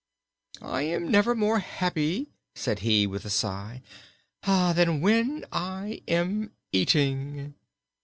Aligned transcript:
"I 0.63 0.81
am 0.81 1.11
never 1.11 1.35
more 1.35 1.59
happy," 1.59 2.31
said 2.55 2.79
he 2.79 3.05
with 3.05 3.23
a 3.23 3.29
sigh, 3.29 3.83
"than 4.43 4.99
when 4.99 5.45
I 5.51 6.01
am 6.07 6.53
eating." 6.71 7.53